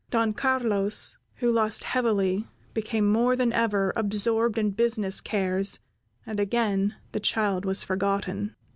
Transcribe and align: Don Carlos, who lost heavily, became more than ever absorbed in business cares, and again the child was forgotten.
Don 0.09 0.33
Carlos, 0.33 1.15
who 1.35 1.51
lost 1.51 1.83
heavily, 1.83 2.47
became 2.73 3.05
more 3.05 3.35
than 3.35 3.53
ever 3.53 3.93
absorbed 3.95 4.57
in 4.57 4.71
business 4.71 5.21
cares, 5.21 5.79
and 6.25 6.39
again 6.39 6.95
the 7.11 7.19
child 7.19 7.65
was 7.65 7.83
forgotten. 7.83 8.55